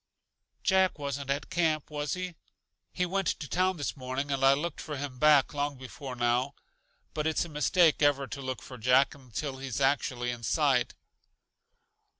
[0.63, 2.33] "Jack wasn't at camp, was he?
[2.91, 6.55] He went to town this morning, and I looked for hi back long before now.
[7.13, 10.95] But it's a mistake ever to look for Jack until he's actually in sight."